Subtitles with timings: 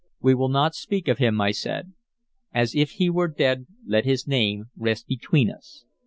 [0.19, 1.93] "We will not speak of him," I said.
[2.51, 5.85] "As if he were dead let his name rest between us.